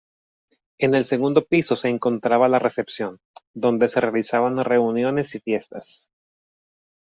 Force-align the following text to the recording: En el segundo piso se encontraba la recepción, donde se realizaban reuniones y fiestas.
En 0.79 0.95
el 0.95 1.05
segundo 1.05 1.45
piso 1.45 1.75
se 1.75 1.89
encontraba 1.89 2.49
la 2.49 2.57
recepción, 2.57 3.19
donde 3.53 3.87
se 3.87 4.01
realizaban 4.01 4.57
reuniones 4.63 5.35
y 5.35 5.39
fiestas. 5.41 6.09